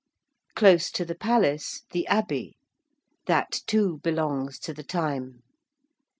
Close 0.55 0.89
to 0.89 1.05
the 1.05 1.13
Palace, 1.13 1.83
the 1.91 2.07
Abbey. 2.07 2.57
That 3.27 3.61
too 3.67 3.99
belongs 3.99 4.57
to 4.61 4.73
the 4.73 4.81
time. 4.81 5.43